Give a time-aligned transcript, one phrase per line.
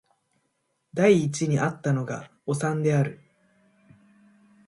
[0.95, 3.19] 第一に逢ったのがおさんである